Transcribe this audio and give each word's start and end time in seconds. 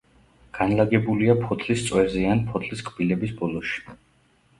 განლაგებულია 0.59 1.35
ფოთლის 1.41 1.83
წვერზე 1.89 2.23
ან 2.31 2.41
ფოთლის 2.47 2.81
კბილების 2.89 3.35
ბოლოში. 3.43 3.85